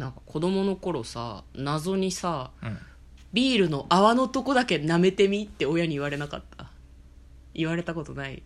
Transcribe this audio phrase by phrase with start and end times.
[0.00, 2.78] なんか子供の頃さ謎にさうん。
[3.32, 6.68] ビールの泡のとこだけ舐めてみって親に言われなかった？
[7.54, 8.42] 言われたことない？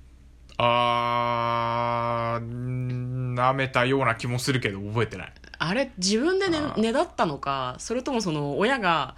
[0.59, 5.33] あー舐めたような気もするけど覚えてない。
[5.59, 9.17] あれ自分でねねだったのかそれともその親が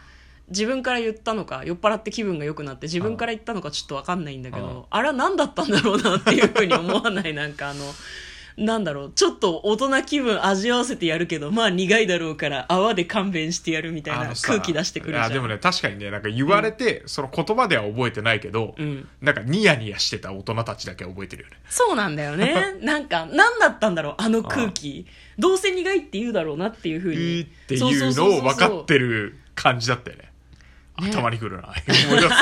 [0.50, 7.34] 自分から言ったのか酔っ払って気分が良くなって自分から言ったのかちょっと分かんないんだけどあれは何だったんだろうなっていうふうに思わない？
[7.34, 7.84] なんかあの
[8.56, 15.24] なんだろうちょっと大人気分味わわせてやるけどまあ苦いだろうから泡で勘弁してやるみたいな空気出してくるじゃん。
[15.24, 19.08] あでもね確かにねなんか言われて、その言葉では覚えてないけど、うん。
[19.20, 21.56] なんかニヤニヤしてた大人たちだけは覚えてるよね。
[21.68, 22.76] そうなんだよね。
[22.80, 25.06] なんか何だったんだろうあの空気。
[25.38, 27.22] どうせ苦いって言うだろうなっていうふういに。
[27.40, 30.30] いっていうのを分かってる感じだったよね。
[31.02, 31.10] ね。
[31.10, 31.68] 頭にくるな。
[32.08, 32.34] 思い出す。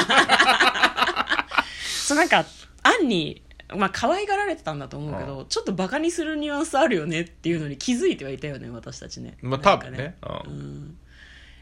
[2.09, 2.45] そうなんか
[2.83, 3.43] アンに
[3.77, 9.37] まあ可愛がられてたんだと思うけど、ちょっとバカにするニュアンスあるよねっていうのに気づいてはいたよね私たちね。
[9.43, 10.17] まあ多分ね。
[10.23, 10.99] ううん。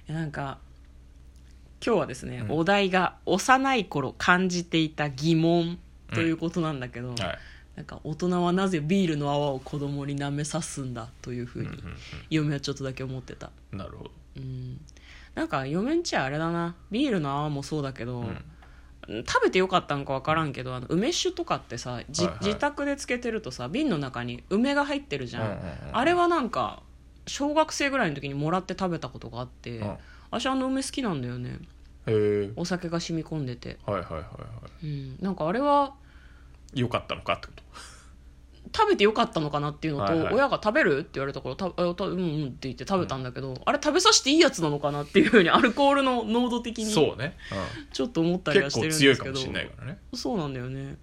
[0.08, 0.58] いやなんか
[1.84, 2.58] 今日はですね、うん。
[2.58, 5.78] お題が幼い頃感じていた疑問
[6.14, 7.38] ということなんだけど、はい。
[7.76, 11.80] なんか大人はなぜビールの泡を子供に舐めさすんだというふうにうんうん
[12.28, 13.50] 嫁はちょっとだけ思ってた。
[13.72, 14.10] うんなるほど。
[14.36, 14.80] うん。
[15.34, 16.76] なんか嫁んちはあれだな。
[16.90, 18.44] ビールの泡もそうだけど、ん
[19.08, 22.44] 食べてよかったんか分からんけどあの梅酒とかってさじ、はいはい。
[22.44, 26.82] 自宅でつけてるとさ瓶の中に梅が入ってるじゃん,、うんうんうんあれはなんか
[27.26, 29.96] 小学生ぐらいの時にもらって食べたことがあって、うん。
[30.30, 31.58] 私あの梅好きなんだよね。
[32.56, 34.28] お酒が染み込んでて、はいはいはいは
[34.82, 35.94] うん、なんかあれは
[36.74, 37.62] いよかったのかってこと？
[38.74, 40.34] 食べてよかったのかなっていうのと、はいはい。
[40.34, 47.36] 親が食べるって言われたからたあたうんうんって言って食べたんだけど、あれ食べさせていいやつなのかなっていうふうにアルコールの濃度的にそうね、
[47.92, 49.38] ちょっと思ったうん、りはしてるんですけど。
[50.14, 50.96] そうなんだよね。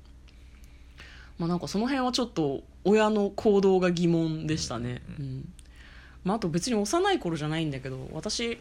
[1.38, 5.02] まあなんかその辺はちょっと親の行動が疑問でしたね。
[5.20, 5.54] うん、
[6.24, 8.60] まあ、あと別に幼い頃じゃないんだけど私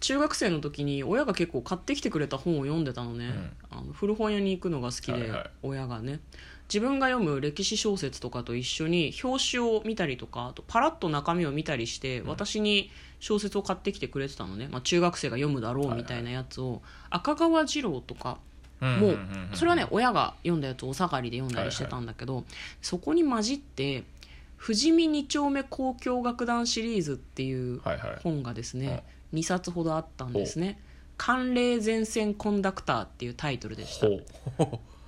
[0.00, 3.32] 中学生の時に親が結構買ってきてくれた本を読んでたのね、
[3.70, 5.50] あの古本屋に行くのが好きで、はいはい。
[5.62, 6.20] 親がね
[6.68, 18.38] 自分が読む歴史小説とかと一緒に表紙を見たりとかあとパラッと中身を見たりして、私に小説を買ってきてくれてたのね、まあ、中学生が読むだろうみたいなやつを、赤川次郎とか
[18.80, 19.18] もう
[19.54, 22.44] それはね親が読んだやつをお下がりで読んだりしてたんだけど、
[22.82, 24.04] そこに混じって
[24.62, 27.80] 「富士見二丁目交響楽団シリーズ」っていう
[28.22, 30.78] 本がですね、2冊ほどあったんですね
[31.16, 34.06] 「寒冷前線コンダクター」っていうタイトルでした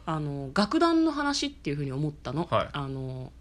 [0.06, 2.68] あの楽団の話っていうふうに思ったの,、はい。
[2.72, 3.32] あの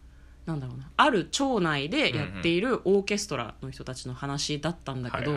[0.46, 0.90] なんだろうな。
[0.96, 5.36] ある町内でやっているオーケストラの人たちの話だったんだけど、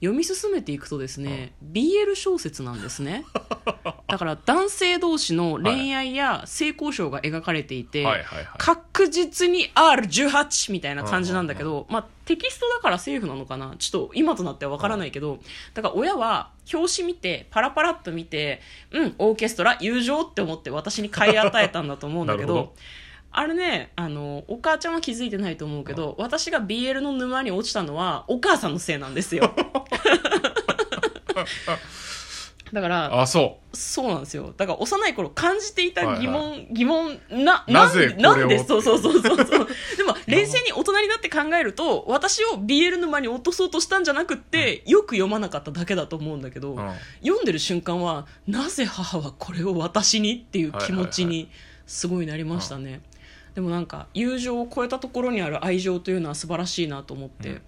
[0.00, 3.24] 読み進めていくとですね、BL 小説なんですね。
[4.08, 8.04] だから男性同士の恋愛や性交渉が描かれていて、
[8.58, 13.76] 確実に R18 みたいな感じなんだけど、まあ、テキストだからセーフなのかな？
[13.78, 15.38] ちょっと今となっては分からないけど、
[15.74, 18.60] だから親は表紙見てパラパラっと見て
[18.90, 22.74] うんオーケストラ友情って思って私に買い与えたんだと思うんだけど
[23.30, 29.54] あれねあのお母ちゃんは気づいてないと思うけど私が BL の沼に落ちたのはお母さんのせいなんですよ。
[32.72, 34.52] だからあそそうなんですよ。
[34.56, 38.58] だから幼い頃感じていた疑問、は疑問ななぜなんで？
[38.64, 39.46] そうそうそうそうそう。
[39.96, 50.36] でも冷静に大人になって考えると私を BL 沼に落とそうとしたんじゃなくって、よく読まなかっただけだと思うんだけど、う、うん、読んでる瞬間はなぜ母はこれを私に？
[50.36, 51.48] っていう気持ちに
[51.86, 53.00] すごいなりましたね、
[53.58, 57.62] でもなんか友情を超えたところにある愛情というのは素晴らしいなと思って、うん。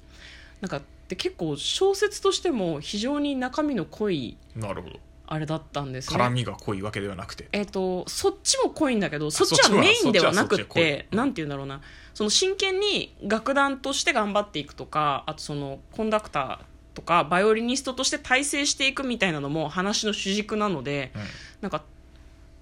[0.61, 5.01] なんかで結構小説としても非常に中身の濃いなるほど。
[5.27, 6.17] あれだったんですね。
[6.17, 7.49] 絡みが濃いわけではなくて。
[7.51, 11.05] えっとそっちも濃いんだけどそっちははメインではなくて濃い。
[11.11, 11.81] なんて言うんだろうな。
[12.15, 21.23] その真剣に楽団として頑張っていくとかあとそのコンダクターとかバイオリニストとして大成していくみたいなのも話の主軸なので、うん。
[21.63, 21.83] なんか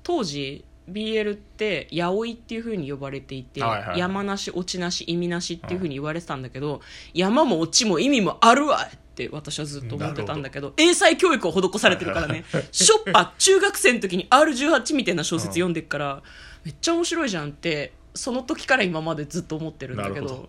[0.03, 3.99] 当時 BL って八百いっていう風に呼ばれていて、はいはい。
[3.99, 6.81] 山なし落ちなし意味なしっていう風に言われてたんだけど、
[7.15, 12.45] 山も落ちも意味もあるわって私はずっと思ってたんだけど英才教育を施されてるからね。
[12.73, 16.23] しょっぱ中学生の時に R18 みたいな小説読んでっから、
[16.65, 20.27] めっちゃ面白いじゃんってその時から今までずっと思ってるんだけど。
[20.27, 20.49] ど。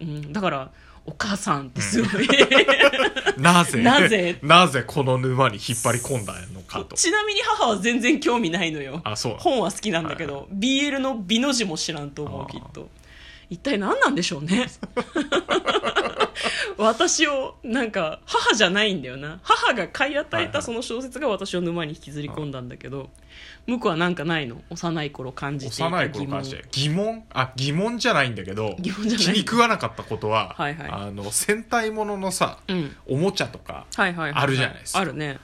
[0.00, 0.70] うん、だから
[1.06, 2.26] お母さんってすごい、
[3.36, 3.82] なぜ？
[3.82, 4.38] なぜ？
[4.42, 6.96] なぜこの沼に引っ張り込んだのかと。
[6.96, 9.02] ちなみに母は全然興味ないのよ。
[9.04, 12.88] あそう本は好きなんだけど、BL の美の字も知らんと思うきっと。
[13.50, 14.66] 一体何なんでしょうね。
[14.94, 15.26] 分
[16.78, 19.40] 私をなんか母じゃないんだよな。
[19.42, 20.52] 母が買い与えはいはい。
[20.52, 23.08] たその小説が私を沼に引きずり込んだんだけど
[23.66, 24.60] 向こうはなんかないの？
[24.68, 26.64] 幼い頃感じていた幼い頃感じて。
[26.72, 27.24] 疑問？
[27.32, 29.26] あ疑問じゃないんだけど疑問じゃない。
[29.26, 30.90] 気に食わなかったことは、はいはい。
[30.90, 32.94] あの戦隊もののさ、うん。
[33.06, 34.42] おもちゃとかはいはいはいはい。
[34.42, 34.98] あるじゃないですか。
[34.98, 35.38] あるね。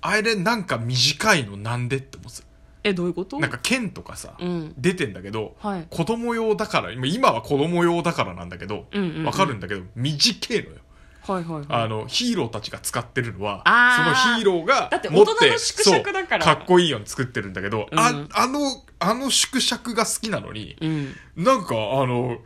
[0.00, 2.42] あれなんか短いのなんでって思って
[2.82, 3.36] えどういうこと？
[3.36, 4.74] たなんか剣とかさ、うん。
[4.78, 5.86] 出てんだけど、はい。
[5.90, 9.30] 子供用だから今今は子供用だからなんだけどわ、うんうんうん。
[9.30, 10.76] かるんだけど短いのよ
[11.22, 11.64] はいはいはい。
[11.68, 13.62] あのヒーローたちが使ってるのは
[13.96, 16.44] そのヒーローがだって持って大人の縮尺だから。
[16.44, 17.98] そうかっこいいように作ってるんだけど、うん。
[17.98, 18.60] ああの
[18.98, 21.14] あの縮尺が好きなのに、うん。
[21.36, 22.38] なんかあの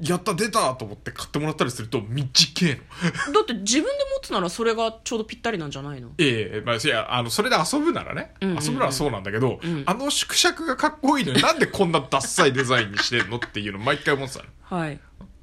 [0.00, 2.76] やった出たと思って買ってもらったりすると短いの。
[3.34, 6.10] だって自分で持つならそれがちょうどぴったりなんじゃないの？
[6.18, 8.64] ええまあ、いやあのそれで遊ぶならね、うんうんうん。
[8.64, 9.82] 遊ぶならそうなんだけど、うん。
[9.86, 14.48] あの縮尺がかっこいいのになんでこんなダッサいデザインにしてんのっていうの毎回思ってたの。
[14.78, 14.98] はい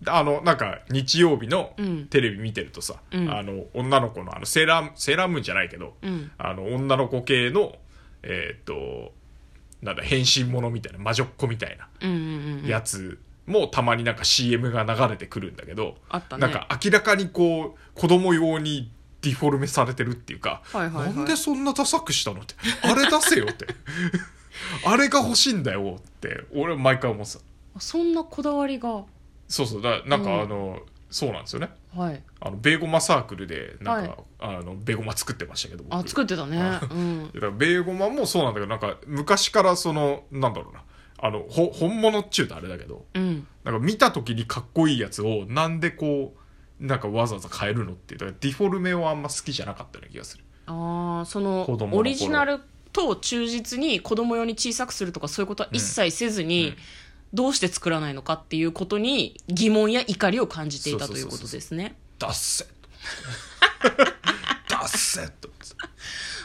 [0.05, 2.07] あのなんか日曜日のうん。
[2.07, 3.29] テレビ見てるとさ、うん。
[3.29, 6.31] あの女の子のあのセーラーセーラームーンじゃないけど、うん。
[6.37, 7.75] あの女の子系の
[8.23, 9.13] えーっと
[9.81, 16.21] なんだ変身者みたいな魔女っ子みたいなやつもたまになんか CM が流れてくるんだけど、ね。
[16.37, 18.91] なんか明らかにこう子供用に
[19.21, 21.15] ディフォルメされてるっていうか、はいはいはい。
[21.15, 23.65] なんでそんなダサくしたのってあれ出せよって。
[24.85, 27.39] あれが欲しいんだよって俺は毎回思ってた。
[27.79, 29.05] そんなこだわりが
[29.47, 30.41] そうそうだなんかうん。
[30.41, 30.79] あの、
[31.09, 31.69] そうなんですよね。
[31.95, 32.21] はい。
[32.41, 34.09] あのベーゴマサークルでなんか、
[34.39, 34.57] はい。
[34.59, 35.95] あのベーゴマ作ってましたけど僕。
[35.95, 36.79] あ作ってたね。
[36.91, 37.31] うん。
[37.33, 40.83] だからベーゴマもそうなんだけどなんか昔からそのなんだろうな。
[41.19, 43.47] あのほ本物っちゅうとあれだけどうん。
[43.63, 46.35] なんか見た時にかっこいいやつをなんでこ
[46.79, 50.43] うなんかわざわざ変えるのってだからディフォルメはあんま好きじゃなかったような気がする。
[50.67, 51.99] ああその子供の頃。
[51.99, 52.59] オリジナル
[52.91, 56.75] と忠実に子供用に小さくするとかそういうことは一切せずに、うん
[57.33, 61.95] どうして作らないのかっていうことに疑問や怒りを感じていたということですね。
[62.19, 62.69] ダッセと
[64.69, 65.49] ダッセと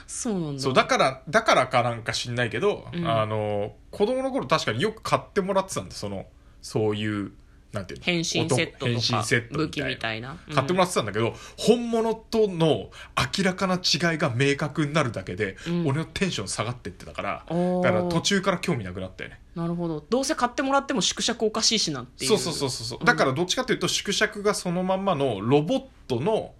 [0.07, 0.63] そうなんだ。
[0.63, 3.09] そうだからだからかなんか知んないけど、うん。
[3.09, 6.27] あの子供の頃確かによく買ってもらってたんでその
[6.61, 7.33] そういう
[7.73, 8.05] なんていうの？
[8.05, 10.33] 変身セットと変身かセット武器みたいな。
[10.33, 10.55] みたいな。
[10.55, 12.91] 買ってもらってたんだけど、本物との
[13.39, 15.87] 明らかな違いが明確になるだけで、うん。
[15.89, 20.05] 俺のテンション下がってってたから、だから途中から興味なくなったよねなるほど。
[20.09, 22.31] どうせ買ってもらっても縮尺おかしいしなっていう。
[22.31, 23.05] そうそうそうそうそう。
[23.05, 26.53] だからどっちかというと縮尺がそのまんまのロボットの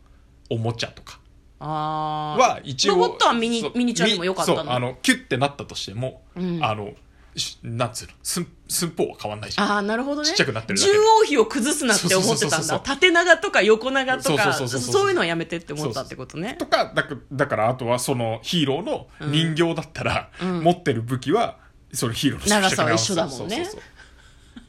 [0.51, 1.19] おもちゃとか。
[1.65, 4.73] ああは一応ロボットはミニミニチュアでもよかったの？
[4.73, 6.65] あのキュッてなったとしても、うん。
[6.65, 6.95] あのし
[7.63, 8.13] なんつうの？
[8.23, 9.71] 寸寸法は変わんないじゃん。
[9.71, 10.29] ああなるほどね。
[10.29, 10.93] ちっちゃくなってるだけ。
[10.93, 12.81] 重王比を崩すなって思ってたんだ。
[12.81, 16.57] 縦長とか横長とかそういうのはやめてって思ったってことね。
[16.59, 20.61] とかだかだからあとはそのヒーローの人形だったら、うん。
[20.61, 21.59] 持ってる武器は
[21.93, 23.69] そのヒーローの長さは一緒だもんね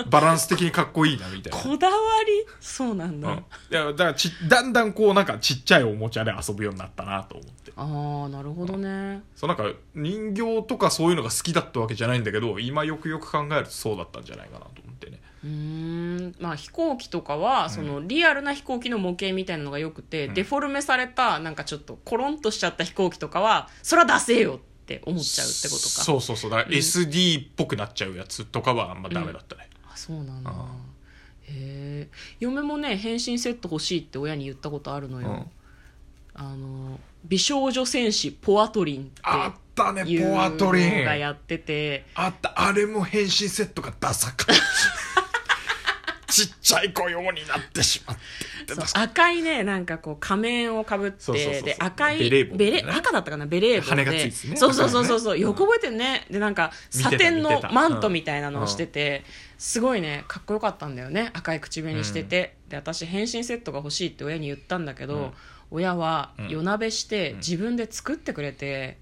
[0.10, 1.57] バランス的にかっこいいなみたいな。
[1.57, 1.94] こだわ
[2.25, 2.45] り？
[2.60, 7.72] そうなんだ、うん、いやだからちだんだんこうなんかちっちゃいおもちゃで遊ぶようになったなと思って。
[7.75, 9.24] ああなるほどね。
[9.36, 15.19] そうなんか人形とかそういうのが好きだったわけじゃないんだけど今よくよく考えるとそうだったんじゃないかなと思ってね。
[15.44, 16.36] うーん。
[16.39, 25.89] まあ飛行機とかは、そのリアルな飛行機の模型みたいなのがよくて、デフォルメされたなんかちょっとコロンとしちゃった飛行機とかはそれは出せよって思っちゃうってことか。
[25.89, 26.51] そうそうそう。
[26.51, 30.51] だから SD っぽくなっちゃうやつとかはあんまダメだったね、あそうなんだ。
[30.51, 30.68] あ
[31.44, 32.10] へえ。
[32.40, 35.45] 嫁もね変身セット欲しいって親に言ったことあるのよ、うん。
[36.34, 41.00] あの美少女戦士ポアトリンあっったねポアトリン。
[41.00, 42.06] のがやってて。
[42.16, 42.54] あった。
[42.56, 44.54] あれも変身セットがダサかった
[46.33, 48.24] ちっちゃい子用になってしまって。
[48.95, 53.46] 赤いねなんかこう仮面をかぶってで赤いベレー帽みたいなね赤だったかな？
[53.46, 54.55] ベレー帽羽がつでいててね。
[54.58, 55.41] そうそうそうそうそう、ね。
[55.41, 56.25] よく覚えてるね。
[56.31, 59.24] でなんかサテンのマントみたいなのをしてて、
[59.60, 61.29] すごいねかっこよかったんだよね。
[61.34, 65.34] 赤い口紅してて、で私変身セットが欲しいって親に言ったんだけど、うん。
[65.72, 68.98] 親はうん夜なべして自分で作ってくれて、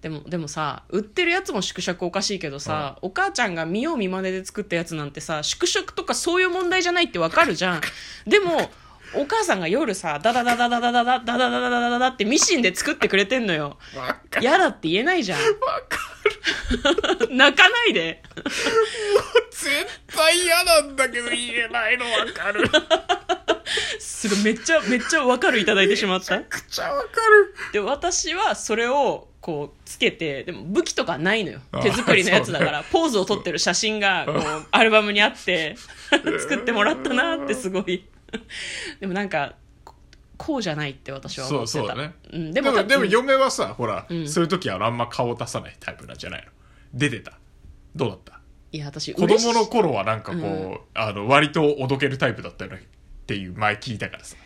[0.00, 7.80] でもでもさ売ってるやつも縮尺おかしいけどさ、お母ちゃんが見よう見まねで作ったやつなんてさ縮尺とかそういう問題じゃないってわかるじゃん。
[8.26, 8.70] でも
[9.14, 13.78] お母さんが夜さダダダダダダダダダダダダダダダダってミシンで作ってくれてんのよ
[14.40, 15.46] 嫌だって言えないじゃんわ
[15.88, 15.98] か
[17.30, 18.22] 泣かないで
[19.50, 19.70] 絶
[20.14, 22.68] 対嫌なんだけど言えないのわかる
[24.18, 26.40] すごいめっちゃめっちゃわかるいただいてしまった。
[26.40, 27.54] くちゃわかる。
[27.72, 31.60] で私はそれをこうつけてでも武器とかないのよ。
[31.70, 35.76] あ手作りのやつだから、ポーズを撮ってる写真がこうアルバムにあって
[36.40, 38.08] 作ってもらったなってすごい。
[38.98, 39.94] でもなんかこ
[40.36, 41.70] こうじゃないって私は思ってた。
[41.70, 44.28] そうそうだねん、でもでもうん嫁はさほら、うん。
[44.28, 46.50] そういう時はあんま顔出さないタイプなんじゃないの？
[46.92, 47.38] 出てた。
[47.94, 48.40] どうだった？
[48.72, 50.78] いや私子供の頃はなんかこう、うん。
[50.94, 52.84] あの割とおどけるタイプだったよね
[53.28, 54.36] っていう前聞いたからさ。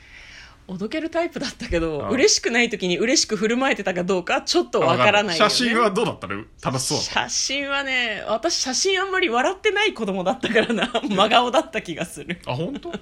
[0.67, 6.45] おどけるタイプだったけどあ嬉しくない時に嬉しく振る舞えてたかどうかはちょっとわからないよ、ね、写真はどうだったの？
[6.63, 10.91] 楽しそう写真はね私写真あんまり笑ってない子供だったからな。
[11.09, 12.41] 真顔だった気がする。
[12.47, 12.93] あ本当、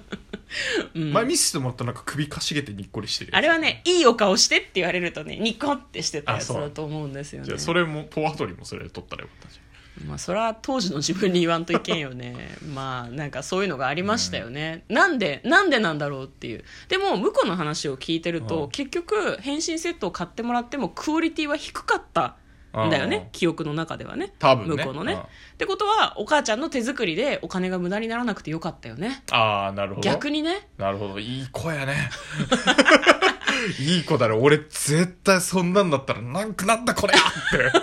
[0.93, 7.45] 前見せてもらったなんか首かしげてにっこりしてるあれはねいいお顔してって言われるとねニコってしてたやつあそうだと思うんですよね。
[7.45, 9.60] じゃあそれもポワトリもそれ撮ったらよかったじ
[10.07, 12.35] まあそれは当時の自分に言わんといけんよね。
[12.73, 16.63] まあなんかそういうのがありましたよね、なんでなんでなんだろうっていう。
[16.87, 18.71] でも向こうの話を聞いてると、うん。
[18.71, 22.35] 結局変身セットを買ってもらってもクオリティは低かった
[22.77, 23.17] んだよね。
[23.17, 23.31] うん。
[23.31, 24.33] 記憶の中ではね。
[24.39, 24.75] 多分ね。
[24.77, 25.19] 向こうのね、うん。
[25.19, 25.25] っ
[25.57, 29.23] てことはお母ちゃんの手作りでお金が無駄にならなくてよかったよね。
[29.31, 30.01] ああなるほど。
[30.01, 30.67] 逆にね。
[30.77, 31.19] なるほど。
[31.19, 32.09] いい子やね
[33.79, 34.39] いい子だろ。
[34.39, 37.79] 俺絶対そんなんだったらなんかなんだこれやって。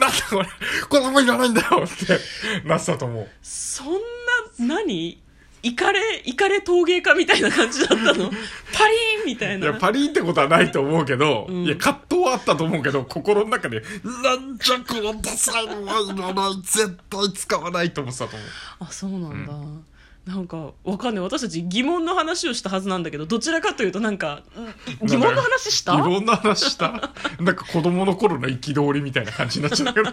[0.00, 0.48] なんだこれ。
[0.88, 2.18] 子供いらないんだよって
[2.66, 3.28] なってたと思う。
[3.42, 5.22] そんな何？
[5.62, 8.04] イカレイカレ陶芸家みたいな感じだったの？
[8.04, 8.30] パリーン
[9.26, 9.66] みたいな？
[9.66, 11.64] いやパリンってことはないと思うけど、ん。
[11.64, 18.48] いや葛藤はあったと思うけど心の中でなんじゃこのダサいのはいらない絶対使わないと思ってたと思う。
[18.80, 19.52] あそうなんだ、
[20.26, 21.22] なんかわかんない。
[21.22, 24.42] 私たち疑問の話をしたはずなんだけどどちらかというとなんか
[25.00, 25.06] ん。
[25.06, 25.94] 疑問の話した？
[25.94, 27.12] いろんな話した。
[27.38, 30.12] なんか子供の頃の憤りみたいな感じになっちゃったけど。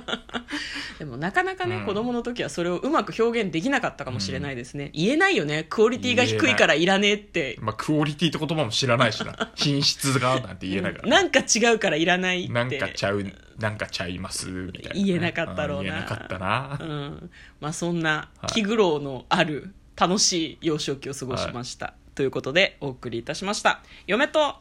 [1.00, 1.86] でもなかなかね、うん。
[1.88, 5.66] 子供の時はそれをうまく表現できなかったかもしれないですね、言えないよね。
[5.68, 7.58] クオリティが低いからいらねえって。
[7.60, 9.52] まあクオリティって言葉も知らないしな。
[9.56, 12.54] 品質がなんて言えないから、なんか違うからいらないって。
[12.54, 13.26] なんかちゃう
[13.58, 15.84] なんかちゃいますみたいなね、言えなかったろうな。
[15.84, 16.78] 言えなかったな。
[16.80, 23.82] うん、まあそんなはい気苦労のある楽しい幼少期を過ごしました、ということでお送りいたしました。
[24.08, 24.56] 嫁と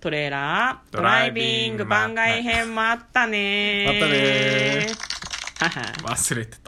[0.00, 4.86] トレーラードライビング番外編もあったねあったね
[5.60, 6.14] はは。
[6.14, 6.67] 忘れてた